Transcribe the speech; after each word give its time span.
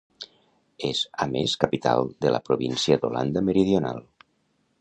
És 0.87 1.01
a 1.25 1.27
més 1.35 1.53
capital 1.65 2.09
de 2.27 2.33
la 2.37 2.41
província 2.49 3.01
d'Holanda 3.05 3.45
Meridional. 3.51 4.05